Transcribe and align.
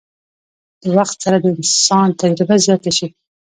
د 0.83 0.85
وخت 0.97 1.17
سره 1.23 1.37
د 1.39 1.45
انسان 1.55 2.07
تجربه 2.21 2.55
زياته 2.65 2.91
شي 2.97 3.07